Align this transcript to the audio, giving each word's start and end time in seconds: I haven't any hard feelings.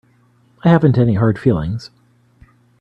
I 0.63 0.69
haven't 0.69 0.97
any 0.97 1.13
hard 1.13 1.37
feelings. 1.37 1.91